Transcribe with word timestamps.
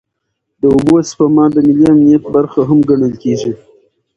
د 0.61 0.63
اوبو 0.73 0.95
سپما 1.09 1.45
د 1.53 1.57
ملي 1.67 1.85
امنیت 1.93 2.23
برخه 2.35 2.61
هم 2.69 2.79
ګڼل 2.89 3.13
کېږي. 3.23 3.53